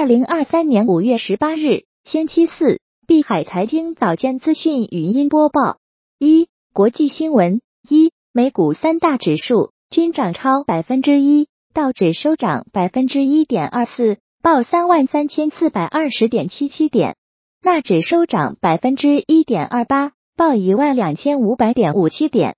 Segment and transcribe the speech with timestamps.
[0.00, 5.76] 二零二三年五月十八日，星期四，碧海财经早间资讯语音播报：
[6.18, 17.12] 一、国际新闻：一、美股三大指数均涨超百分之一，道指收涨百分之一点二四，报三万三千四百二十点七七点；
[17.62, 22.54] 纳指收涨百分之一点二八，报一万两千五百点五七点；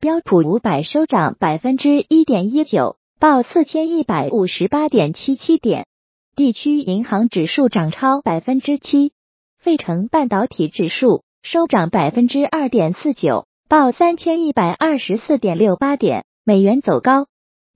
[0.00, 5.86] 标普五百收涨百分之一点一九，报四千一百五十八点七七点。
[6.36, 9.12] 地区银行指数涨超百分之七，
[9.58, 16.26] 费城半导体指数收涨百分之二点四九，报三千一百二十四点六八点。
[16.44, 17.28] 美元走高，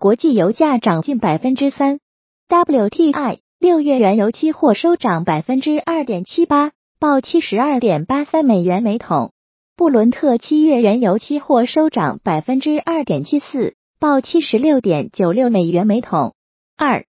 [0.00, 2.00] 国际油价涨近百分之三。
[2.48, 9.30] WTI 六月原油期货收涨百分之二点七八，报七十二点八三美元每桶。
[9.76, 16.34] 布伦特七月原油期货收涨百分之二点七四，报七十六点九六美元每桶。
[16.76, 17.04] 二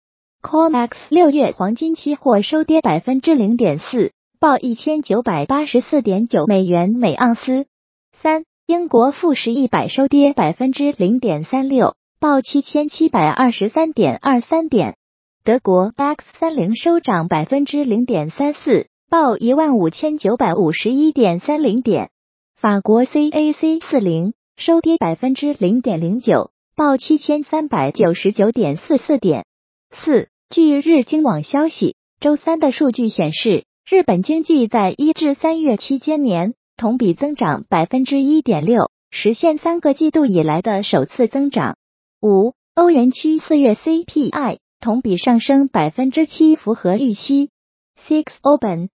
[0.48, 7.66] COMEX 六月黄金期货收跌百分之零点四，报一千九百八十四点九美元每盎司。
[8.14, 14.96] 三、英国富时一百收跌百分之零点三六，报七千七百二十三点二三点。
[15.44, 22.10] 德国 DAX 三零收涨百分之零点三四，报一万五千九百五十一点三零点。
[22.56, 29.46] 法国 CAC 四零收跌百分之零点零九，报七千三百九十九点四四点。
[29.92, 41.76] 四，据日经网消息，周三的数据显示，日本经济在一至三月期间年同比增长百分之一点六，实现三个季度以来的首次增长。
[42.22, 47.50] 五，欧元区四月 CPI 同比上升百分之七，符合预期。
[48.08, 48.88] Six Open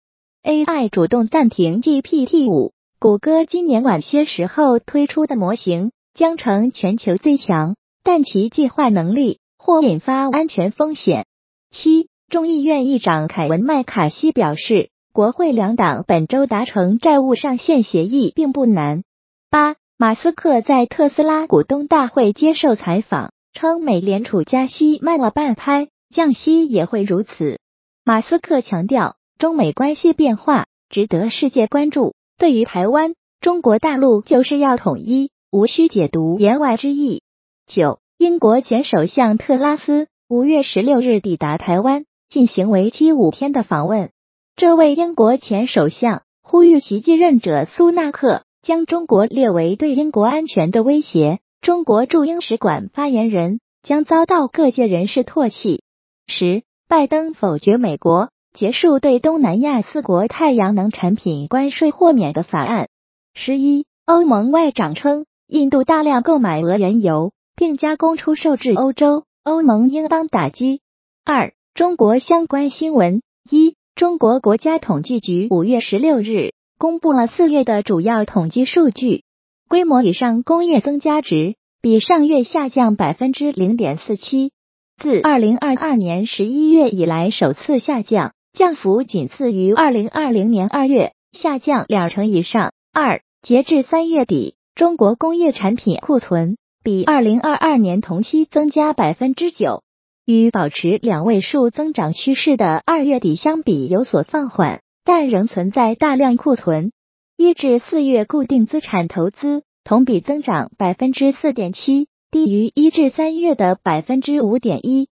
[0.43, 9.39] AI 主动暂停 GPT 五，谷歌今年晚些时候推出的模型将成全球最强，但其计划能力。
[9.63, 11.27] 或引发安全风险。
[11.71, 19.03] 七，众议院议长凯文麦卡锡表示，国会两党本周达成债务上限协议并不难。
[19.49, 27.61] 八，马斯克在特斯拉股东大会接受采访，称美联储加息慢了半拍，降息也会如此。
[28.03, 32.15] 马斯克强调，中美关系变化值得世界关注。
[32.37, 37.23] 对于台湾，中国大陆就是要统一，无需解读言外之意。
[37.65, 37.99] 九。
[38.17, 44.11] 英国前首相特拉斯五月十六日抵达台湾，进行为期五天的访问。
[44.55, 51.41] 这位英国前首相呼吁其继任者苏纳克将中国列为对英国安全的威胁。
[51.61, 55.83] 中国驻英使馆发言人将遭到各界人士唾弃。
[56.27, 62.87] 十，拜登否决美国结束对东南亚四国太阳能产品关税豁免的法案。
[63.33, 67.33] 十一，欧盟外长称，印度大量购买俄原油。
[67.53, 70.81] 并加工出售至欧洲，欧盟应当打击。
[71.25, 79.23] 二、中国相关新闻：一、中国国家统计局五月十六日公布了四月的主要统计数据，
[79.67, 84.51] 规模以上工业增加值比上月下降百分之零点四七，
[84.97, 92.73] 自二零二二年十一月以来首次下降，降幅仅次于二零二零年二月，下降两成以上。
[92.93, 96.57] 二、截至三月底，中国工业产品库存。
[96.83, 99.83] 比二零二二年同期增加百分之九，
[100.25, 106.91] 与保持两位数增长趋势的二月底相比有所放缓，但仍存在大量库存。
[107.37, 115.07] 一至四月固定资产投资同比增长百分之四点七，低于一至三月的百分之五点一。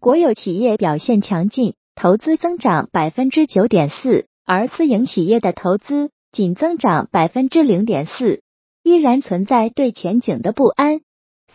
[0.00, 8.42] 国有企业表现强劲，投资增长百分之九点四，而私营企业的投资仅增长百分之零点四，
[8.82, 11.00] 依然存在对前景的不安。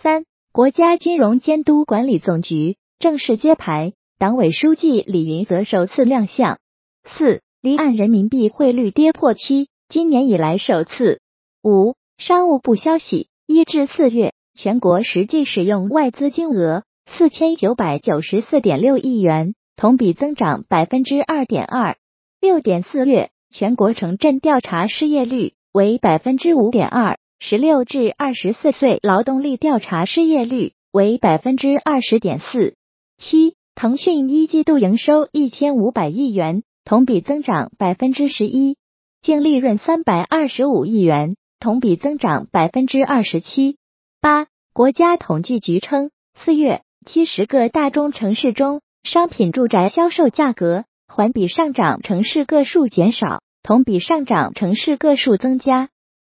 [0.02, 6.60] 三、国家金融监督管理总局正式揭牌，党委书记李云泽首次亮相。
[7.04, 11.20] 四、离岸人民币汇率跌破七，今年以来首次。
[11.64, 21.98] 五、商务部消息，一至四月，全国实际使用外资金额四千九百九十四点六亿元，同比增长百分之二点二。
[22.40, 27.18] 六点四月，全国城镇调查失业率为百分之五点二。
[27.40, 32.76] 十六至二十四岁劳动力调查失业率为百分之二十点四
[33.18, 33.56] 七。
[33.76, 38.76] 腾讯一季度营收一千五百亿元，同比增长百分之十一，
[39.22, 43.78] 净利润三百二十五亿元，同比增长百分之二十七。
[44.20, 55.90] 八，国家统计局称，四月七十个大中城市中，商品住宅销售价格环比上涨城市个数减少，同比上涨城市个数增加。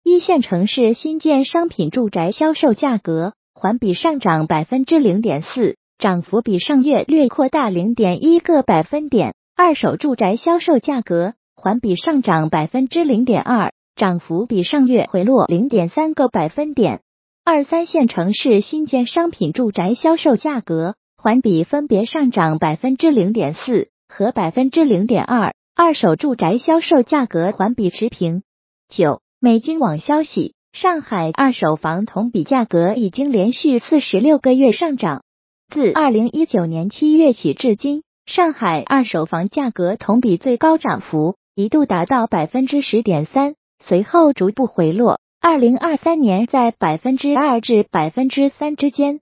[0.10, 9.36] 一线城市新建商品住宅销售价格环比上涨百分之零点四，涨幅比上月略扩大零点一个百分点。
[9.54, 17.02] 二手住宅销售价格环比上涨百分之零点二，涨幅比上月回落零点三个百分点。
[17.44, 28.44] 二三线城市新建商品住宅销售价格环比分别上涨百分之零点四和百分之零点二，二手住宅销售价格环比持平。
[28.88, 35.24] 九，美金网消息，上海二手房同比价格已经连续四十六个月上涨，
[35.70, 38.02] 自二零一九年七月起至今。
[38.26, 45.20] 上海二手房价格同比最高涨幅一度达到百分之十点三，随后逐步回落。
[45.40, 49.20] 二零二三年在百分之二至百分之三之间。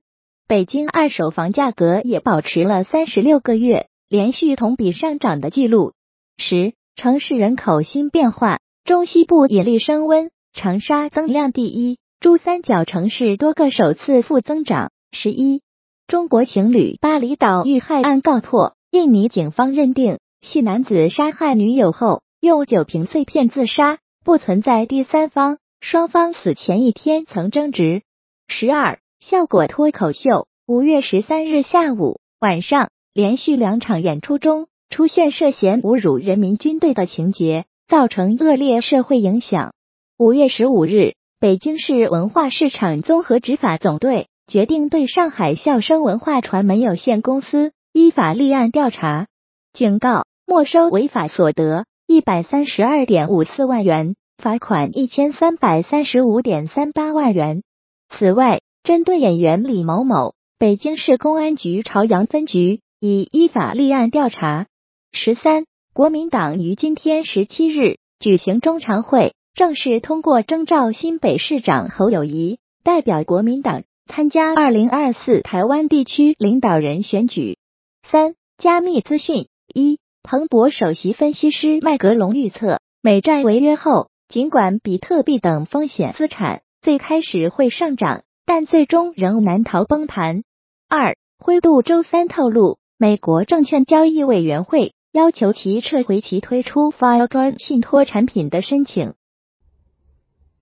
[0.47, 5.91] 北京二手房价格也保持了三十六个月连续同比上涨的记录。
[6.37, 14.91] 十、城市人口新变化，中西部引力升温，长沙增量第一，珠三角城市多个首次负增长。
[15.11, 15.63] 十一、
[16.05, 18.75] 中国情侣巴厘岛遇害案告破。
[18.91, 25.57] 印尼警方认定，系男子杀害女友后用酒瓶碎片自杀，不存在第三方。
[25.81, 28.03] 双方死前一天曾争执。
[28.47, 39.73] 十二，效果脱口秀，五月十三日下午晚上，连续两场演出中出现涉嫌侮辱人民军队的情节，造成恶劣社会影响。
[40.17, 47.71] 五月十五日，北京市文化市场综合执法总队决定对上海笑声文化传媒有限公司。
[47.97, 49.27] 依法立案调查，
[49.71, 57.63] 警告，没收违法所得一百三十二点五四万元，罚款一千三百三十五点三八万元。
[58.09, 64.67] 此外，针对演员李某某，北京市公安局朝阳分局已依法立案调查。
[65.13, 65.63] 十三，
[65.95, 77.57] 国民党于今天十七日举行中常会，正式通过征召新北市长侯友谊代表国民党参加二零二四台湾地区领导人选举。
[78.03, 90.43] 三、加密资讯一，彭博首席分析师麦格龙预测，美债违约后，尽管比特币等风险资产最开始会上涨，但最终仍难逃崩盘。
[90.89, 99.13] 二、灰度周三透露，美国证券交易委员会要求其撤回其推出 Fileguard 信托产品的申请。